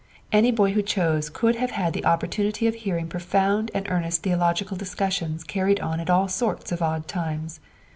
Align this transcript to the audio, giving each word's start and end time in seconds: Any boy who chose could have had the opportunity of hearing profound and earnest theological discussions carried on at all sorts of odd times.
Any 0.31 0.49
boy 0.49 0.71
who 0.71 0.81
chose 0.81 1.29
could 1.29 1.57
have 1.57 1.69
had 1.69 1.93
the 1.93 2.05
opportunity 2.05 2.65
of 2.65 2.73
hearing 2.73 3.07
profound 3.07 3.69
and 3.75 3.85
earnest 3.87 4.23
theological 4.23 4.75
discussions 4.75 5.43
carried 5.43 5.79
on 5.79 5.99
at 5.99 6.09
all 6.09 6.27
sorts 6.27 6.71
of 6.71 6.81
odd 6.81 7.07
times. 7.07 7.59